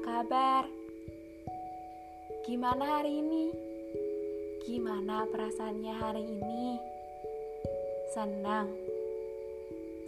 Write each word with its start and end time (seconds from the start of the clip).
kabar? 0.00 0.64
Gimana 2.48 2.98
hari 2.98 3.20
ini? 3.20 3.52
Gimana 4.64 5.28
perasaannya 5.28 5.94
hari 5.94 6.24
ini? 6.24 6.80
Senang, 8.10 8.72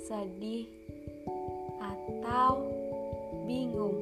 sedih, 0.08 0.66
atau 1.78 2.66
bingung? 3.46 4.00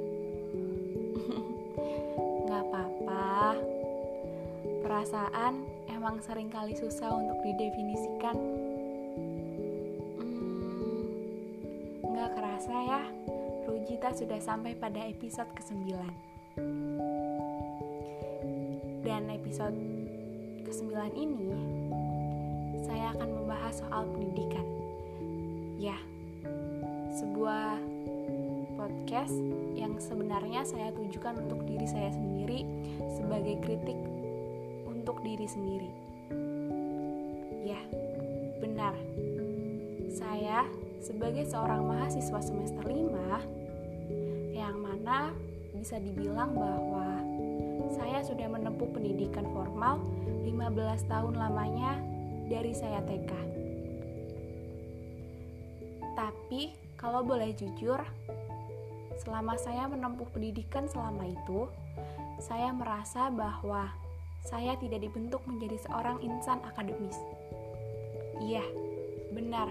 Gak 2.49 2.63
apa-apa, 2.71 3.59
perasaan 4.86 5.67
emang 5.91 6.22
sering 6.25 6.49
kali 6.49 6.72
susah 6.79 7.13
untuk 7.13 7.39
didefinisikan. 7.45 8.36
Hmm, 10.17 11.04
kerasa 12.35 12.75
ya, 12.89 13.03
Rujita 13.69 14.14
sudah 14.17 14.41
sampai 14.41 14.73
pada 14.79 15.05
episode 15.05 15.49
ke-9 15.57 15.93
Dan 19.05 19.23
episode 19.32 19.77
ke-9 20.64 20.93
ini 21.17 21.53
Saya 22.87 23.13
akan 23.17 23.29
membahas 23.41 23.81
soal 23.85 24.09
pendidikan. 24.09 24.65
Ya, 25.81 25.96
sebuah 27.17 27.81
podcast 28.77 29.37
yang 29.77 29.96
sebenarnya 29.96 30.65
saya 30.68 30.93
tujukan 30.93 31.40
untuk 31.45 31.65
diri 31.65 31.89
saya 31.89 32.12
sendiri 32.12 32.65
Sebagai 33.17 33.61
kritik 33.65 33.97
untuk 35.11 35.27
diri 35.27 35.48
sendiri. 35.48 35.91
Ya, 37.65 37.81
benar. 38.61 38.95
Saya 40.12 40.69
sebagai 41.01 41.49
seorang 41.49 41.89
mahasiswa 41.89 42.41
semester 42.45 42.84
5 42.84 43.59
yang 44.71 44.87
mana 44.87 45.35
bisa 45.75 45.99
dibilang 45.99 46.55
bahwa 46.55 47.27
saya 47.91 48.23
sudah 48.23 48.47
menempuh 48.47 48.87
pendidikan 48.95 49.43
formal 49.51 49.99
15 50.47 51.11
tahun 51.11 51.35
lamanya 51.35 51.99
dari 52.47 52.71
saya 52.71 53.03
TK. 53.03 53.31
Tapi 56.15 56.71
kalau 56.95 57.27
boleh 57.27 57.51
jujur, 57.59 57.99
selama 59.19 59.59
saya 59.59 59.91
menempuh 59.91 60.31
pendidikan 60.31 60.87
selama 60.87 61.27
itu, 61.27 61.67
saya 62.39 62.71
merasa 62.71 63.27
bahwa 63.27 63.91
saya 64.47 64.79
tidak 64.79 65.03
dibentuk 65.03 65.43
menjadi 65.51 65.83
seorang 65.91 66.23
insan 66.23 66.62
akademis. 66.62 67.19
Iya, 68.39 68.62
benar. 69.34 69.67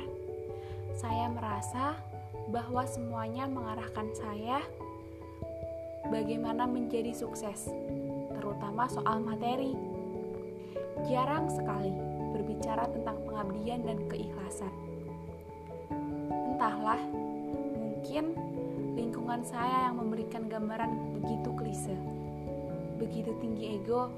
Saya 0.99 1.31
merasa 1.31 1.95
bahwa 2.49 2.83
semuanya 2.89 3.45
mengarahkan 3.45 4.09
saya 4.17 4.59
bagaimana 6.09 6.65
menjadi 6.65 7.13
sukses, 7.13 7.69
terutama 8.35 8.89
soal 8.89 9.21
materi. 9.21 9.77
Jarang 11.07 11.47
sekali 11.47 11.93
berbicara 12.35 12.89
tentang 12.91 13.17
pengabdian 13.23 13.85
dan 13.87 13.97
keikhlasan. 14.09 14.73
Entahlah, 16.53 16.99
mungkin 17.79 18.35
lingkungan 18.99 19.41
saya 19.45 19.87
yang 19.89 19.95
memberikan 20.01 20.51
gambaran 20.51 21.15
begitu 21.21 21.49
klise, 21.55 21.95
begitu 22.99 23.31
tinggi 23.39 23.79
ego, 23.79 24.11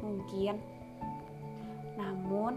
mungkin. 0.00 0.56
Namun, 2.00 2.56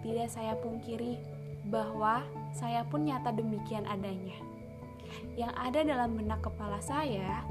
tidak 0.00 0.32
saya 0.32 0.56
pungkiri 0.58 1.20
bahwa 1.68 2.24
saya 2.56 2.86
pun 2.88 3.04
nyata 3.04 3.34
demikian 3.34 3.84
adanya. 3.84 4.53
Yang 5.34 5.52
ada 5.58 5.80
dalam 5.82 6.10
benak 6.18 6.40
kepala 6.44 6.78
saya 6.82 7.42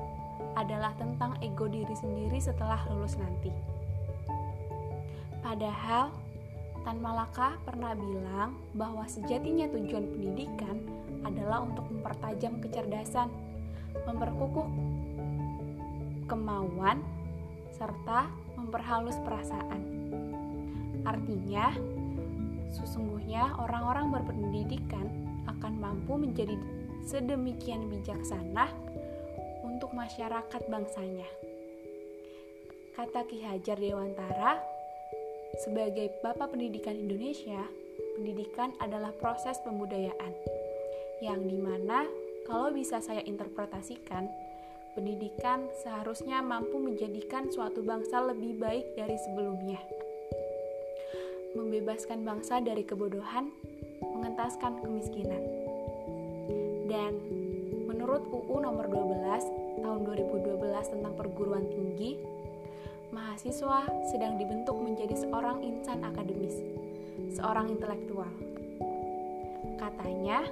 adalah 0.53 0.93
tentang 0.95 1.37
ego 1.41 1.65
diri 1.67 1.93
sendiri 1.93 2.37
setelah 2.39 2.81
lulus 2.89 3.17
nanti. 3.17 3.51
Padahal, 5.43 6.13
Tan 6.83 6.99
Malaka 6.99 7.55
pernah 7.63 7.95
bilang 7.95 8.59
bahwa 8.75 9.07
sejatinya 9.07 9.71
tujuan 9.71 10.03
pendidikan 10.11 10.83
adalah 11.23 11.63
untuk 11.63 11.87
mempertajam 11.87 12.59
kecerdasan, 12.59 13.31
memperkukuh 14.03 14.67
kemauan, 16.27 16.99
serta 17.71 18.27
memperhalus 18.59 19.15
perasaan. 19.23 19.81
Artinya, 21.03 21.71
Sesungguhnya 22.73 23.53
orang-orang 23.61 24.09
berpendidikan 24.09 25.05
akan 25.45 25.77
mampu 25.77 26.17
menjadi 26.17 26.57
sedemikian 27.03 27.91
bijaksana 27.91 28.71
untuk 29.67 29.91
masyarakat 29.91 30.61
bangsanya. 30.71 31.27
Kata 32.93 33.25
Ki 33.27 33.43
Hajar 33.43 33.77
Dewantara, 33.79 34.61
sebagai 35.65 36.13
Bapak 36.21 36.53
Pendidikan 36.53 36.95
Indonesia, 36.95 37.65
pendidikan 38.15 38.71
adalah 38.79 39.11
proses 39.17 39.57
pembudayaan, 39.65 40.33
yang 41.19 41.41
di 41.43 41.57
mana 41.57 42.05
kalau 42.45 42.69
bisa 42.71 43.01
saya 43.01 43.25
interpretasikan, 43.25 44.29
pendidikan 44.93 45.65
seharusnya 45.81 46.39
mampu 46.45 46.77
menjadikan 46.77 47.49
suatu 47.49 47.81
bangsa 47.81 48.21
lebih 48.29 48.61
baik 48.61 48.93
dari 48.93 49.17
sebelumnya 49.17 49.81
membebaskan 51.53 52.25
bangsa 52.25 52.59
dari 52.65 52.81
kebodohan, 52.81 53.53
mengentaskan 54.01 54.81
kemiskinan. 54.81 55.62
Dan 56.83 57.11
menurut 57.87 58.27
UU 58.27 58.55
nomor 58.59 58.91
12 58.91 59.83
tahun 59.83 59.99
2012 60.03 60.93
tentang 60.93 61.13
perguruan 61.15 61.65
tinggi, 61.71 62.19
mahasiswa 63.13 63.87
sedang 64.09 64.35
dibentuk 64.41 64.75
menjadi 64.75 65.15
seorang 65.15 65.61
insan 65.61 66.01
akademis, 66.01 66.59
seorang 67.33 67.69
intelektual. 67.71 68.29
Katanya, 69.77 70.47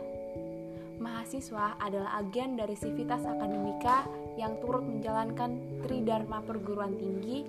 mahasiswa 1.02 1.76
adalah 1.82 2.22
agen 2.22 2.60
dari 2.60 2.78
sivitas 2.78 3.26
akademika 3.26 4.06
yang 4.38 4.56
turut 4.62 4.86
menjalankan 4.86 5.58
tridharma 5.84 6.46
perguruan 6.46 6.96
tinggi 6.96 7.44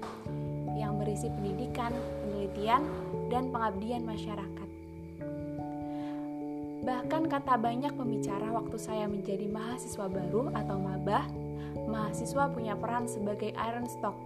yang 0.75 0.97
berisi 0.97 1.28
pendidikan, 1.28 1.93
penelitian, 2.25 2.82
dan 3.28 3.53
pengabdian 3.53 4.03
masyarakat. 4.09 4.61
Bahkan 6.82 7.31
kata 7.31 7.62
banyak 7.62 7.94
pembicara 7.94 8.50
waktu 8.50 8.75
saya 8.75 9.06
menjadi 9.06 9.47
mahasiswa 9.47 10.10
baru 10.10 10.50
atau 10.50 10.82
mabah, 10.82 11.31
mahasiswa 11.87 12.50
punya 12.50 12.75
peran 12.75 13.06
sebagai 13.06 13.54
iron 13.54 13.87
stock, 13.87 14.19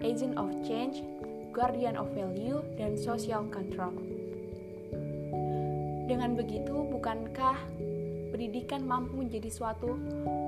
agent 0.00 0.40
of 0.40 0.48
change, 0.64 1.04
guardian 1.52 2.00
of 2.00 2.08
value, 2.16 2.64
dan 2.80 2.96
social 2.96 3.44
control. 3.52 3.92
Dengan 6.08 6.32
begitu, 6.32 6.72
bukankah 6.88 7.60
pendidikan 8.32 8.80
mampu 8.88 9.20
menjadi 9.20 9.52
suatu 9.52 10.00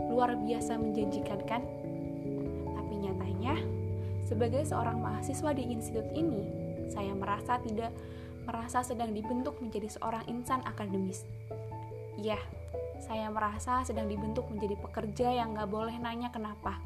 luar 0.08 0.32
biasa 0.32 0.80
menjanjikan 0.80 1.44
kan? 1.44 1.60
Tapi 2.72 2.94
nyatanya, 3.04 3.60
sebagai 4.24 4.64
seorang 4.64 4.96
mahasiswa 4.96 5.52
di 5.52 5.76
institut 5.76 6.08
ini, 6.16 6.48
saya 6.88 7.12
merasa 7.12 7.60
tidak 7.60 7.92
merasa 8.48 8.80
sedang 8.80 9.12
dibentuk 9.12 9.60
menjadi 9.60 9.92
seorang 9.92 10.24
insan 10.24 10.64
akademis. 10.64 11.28
Ya, 12.16 12.40
saya 13.04 13.28
merasa 13.28 13.84
sedang 13.84 14.08
dibentuk 14.08 14.48
menjadi 14.48 14.74
pekerja 14.80 15.28
yang 15.36 15.52
nggak 15.52 15.68
boleh 15.68 15.94
nanya 16.00 16.32
kenapa. 16.32 16.80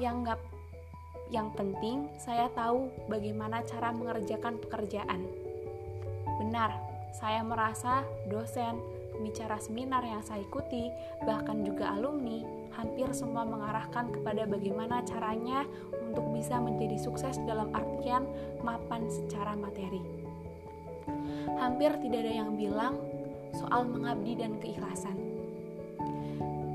Yang 0.00 0.16
nggak 0.24 0.40
yang 1.32 1.48
penting 1.52 2.08
saya 2.16 2.48
tahu 2.52 2.88
bagaimana 3.08 3.60
cara 3.68 3.92
mengerjakan 3.92 4.56
pekerjaan. 4.64 5.28
Benar, 6.40 6.76
saya 7.12 7.44
merasa 7.44 8.04
dosen, 8.32 8.80
pembicara 9.12 9.60
seminar 9.60 10.00
yang 10.04 10.24
saya 10.24 10.40
ikuti, 10.40 10.88
bahkan 11.28 11.64
juga 11.64 11.92
alumni, 11.92 12.40
hampir 12.72 13.12
semua 13.12 13.44
mengarahkan 13.44 14.12
kepada 14.12 14.48
bagaimana 14.48 15.04
caranya 15.04 15.68
untuk 16.00 16.24
bisa 16.32 16.56
menjadi 16.56 16.96
sukses 16.96 17.36
dalam 17.44 17.68
artian 17.76 18.24
mapan 18.64 19.08
secara 19.08 19.52
materi. 19.56 20.21
Hampir 21.58 21.94
tidak 22.02 22.26
ada 22.26 22.32
yang 22.44 22.54
bilang 22.58 22.98
soal 23.54 23.84
mengabdi 23.86 24.38
dan 24.38 24.56
keikhlasan. 24.58 25.16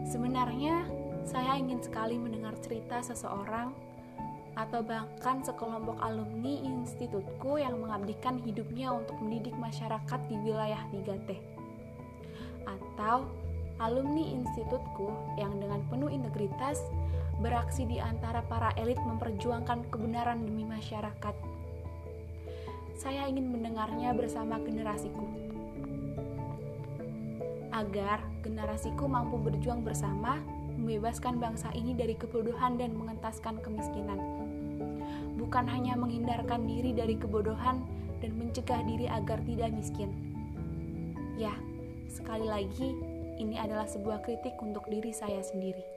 Sebenarnya, 0.07 0.87
saya 1.27 1.59
ingin 1.59 1.83
sekali 1.83 2.15
mendengar 2.15 2.55
cerita 2.63 3.03
seseorang 3.03 3.75
atau 4.57 4.81
bahkan 4.81 5.43
sekelompok 5.45 6.01
alumni 6.01 6.65
institutku 6.65 7.61
yang 7.61 7.77
mengabdikan 7.77 8.41
hidupnya 8.41 8.89
untuk 8.89 9.19
mendidik 9.21 9.53
masyarakat 9.59 10.19
di 10.31 10.35
wilayah 10.41 10.81
3T. 10.89 11.29
Atau 12.65 13.29
alumni 13.77 14.25
institutku 14.33 15.13
yang 15.37 15.61
dengan 15.61 15.85
penuh 15.91 16.09
integritas 16.09 16.81
beraksi 17.37 17.85
di 17.85 18.01
antara 18.01 18.41
para 18.41 18.73
elit 18.81 18.97
memperjuangkan 18.97 19.93
kebenaran 19.93 20.41
demi 20.41 20.65
masyarakat. 20.65 21.56
Saya 22.97 23.29
ingin 23.29 23.53
mendengarnya 23.53 24.09
bersama 24.17 24.57
generasiku. 24.57 25.21
Agar 27.69 28.25
generasiku 28.41 29.05
mampu 29.05 29.37
berjuang 29.37 29.85
bersama 29.85 30.41
membebaskan 30.81 31.37
bangsa 31.37 31.69
ini 31.77 31.93
dari 31.93 32.17
kebodohan 32.17 32.81
dan 32.81 32.97
mengentaskan 32.97 33.61
kemiskinan. 33.61 34.17
Bukan 35.37 35.69
hanya 35.69 35.93
menghindarkan 35.93 36.65
diri 36.65 36.97
dari 36.97 37.21
kebodohan 37.21 37.85
dan 38.17 38.33
mencegah 38.33 38.81
diri 38.89 39.05
agar 39.05 39.45
tidak 39.45 39.69
miskin. 39.77 40.09
Ya, 41.37 41.53
sekali 42.09 42.49
lagi, 42.49 42.97
ini 43.37 43.61
adalah 43.61 43.85
sebuah 43.85 44.25
kritik 44.25 44.57
untuk 44.57 44.89
diri 44.89 45.13
saya 45.13 45.45
sendiri. 45.45 45.96